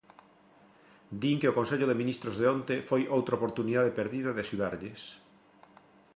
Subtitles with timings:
[1.21, 5.01] Din que o Consello de Ministros de onte foi outra oportunidade perdida de axudarlles.